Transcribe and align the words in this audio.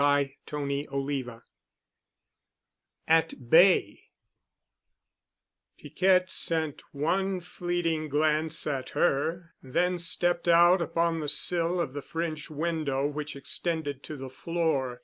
*CHAPTER 0.01 0.57
XVIII* 0.57 1.41
*AT 3.07 3.49
BAY* 3.51 4.01
Piquette 5.77 6.31
sent 6.31 6.81
one 6.91 7.39
fleeting 7.39 8.09
glance 8.09 8.65
at 8.65 8.89
her, 8.97 9.53
then 9.61 9.99
stepped 9.99 10.47
out 10.47 10.81
upon 10.81 11.19
the 11.19 11.29
sill 11.29 11.79
of 11.79 11.93
the 11.93 12.01
French 12.01 12.49
window 12.49 13.05
which 13.05 13.35
extended 13.35 14.01
to 14.01 14.17
the 14.17 14.27
floor. 14.31 14.99